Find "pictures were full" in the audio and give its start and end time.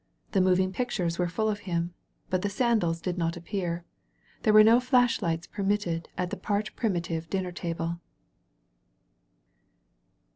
0.73-1.47